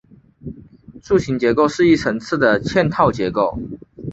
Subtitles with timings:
[1.03, 3.55] 树形结构是一层次的嵌套结构。